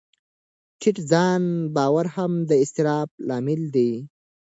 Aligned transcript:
ټیټ 0.79 0.97
ځان 1.11 1.43
باور 1.75 2.05
هم 2.15 2.31
د 2.49 2.51
اضطراب 2.63 3.09
لامل 3.27 3.61
دی. 3.75 3.91